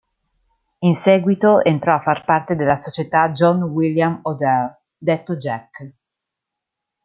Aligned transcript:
In 0.79 0.95
seguito 0.95 1.63
entrò 1.63 1.93
a 1.93 2.01
far 2.01 2.25
parte 2.25 2.55
della 2.55 2.75
società 2.75 3.29
John 3.33 3.61
William 3.61 4.17
Odell, 4.23 4.75
detto 4.97 5.35
Jack. 5.37 5.93